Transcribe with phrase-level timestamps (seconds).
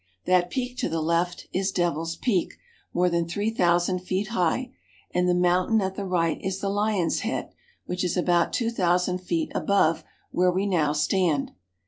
[0.25, 2.55] That peak to the left is Devil's Peak,
[2.91, 4.71] more than three thousand feet high,
[5.11, 7.53] and the mountain at the right is the Lion's Head,
[7.85, 11.51] which is about two thousand feet above where we now stand.